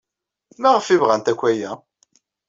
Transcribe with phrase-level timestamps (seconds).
[0.61, 1.71] Maɣef ay bɣant akk aya?